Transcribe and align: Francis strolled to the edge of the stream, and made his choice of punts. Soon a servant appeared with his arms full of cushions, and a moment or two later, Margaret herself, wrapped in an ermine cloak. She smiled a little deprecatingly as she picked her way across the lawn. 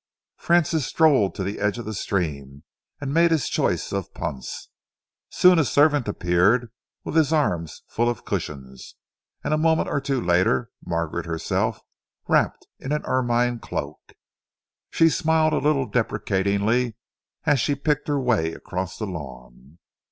Francis 0.37 0.87
strolled 0.87 1.35
to 1.35 1.43
the 1.43 1.59
edge 1.59 1.77
of 1.77 1.85
the 1.85 1.93
stream, 1.93 2.63
and 2.99 3.13
made 3.13 3.29
his 3.29 3.47
choice 3.47 3.91
of 3.91 4.15
punts. 4.15 4.69
Soon 5.29 5.59
a 5.59 5.63
servant 5.63 6.07
appeared 6.07 6.71
with 7.03 7.13
his 7.15 7.31
arms 7.31 7.83
full 7.87 8.09
of 8.09 8.25
cushions, 8.25 8.95
and 9.43 9.53
a 9.53 9.59
moment 9.59 9.87
or 9.89 10.01
two 10.01 10.19
later, 10.19 10.71
Margaret 10.83 11.27
herself, 11.27 11.81
wrapped 12.27 12.65
in 12.79 12.91
an 12.91 13.05
ermine 13.05 13.59
cloak. 13.59 14.13
She 14.89 15.07
smiled 15.07 15.53
a 15.53 15.59
little 15.59 15.85
deprecatingly 15.85 16.95
as 17.45 17.59
she 17.59 17.75
picked 17.75 18.07
her 18.07 18.19
way 18.19 18.53
across 18.53 18.97
the 18.97 19.05
lawn. 19.05 19.77